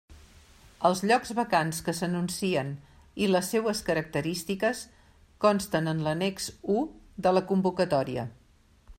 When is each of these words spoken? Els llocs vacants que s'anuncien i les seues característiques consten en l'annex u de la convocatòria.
Els 0.87 1.01
llocs 1.09 1.31
vacants 1.39 1.81
que 1.89 1.93
s'anuncien 1.97 2.71
i 3.25 3.27
les 3.33 3.49
seues 3.55 3.81
característiques 3.89 4.81
consten 5.45 5.91
en 5.93 6.01
l'annex 6.07 6.49
u 6.77 6.79
de 7.27 7.35
la 7.39 7.45
convocatòria. 7.53 8.25